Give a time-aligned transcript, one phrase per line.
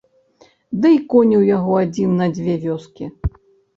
[0.85, 3.13] Ды й конь у яго адзін на дзве вёскі.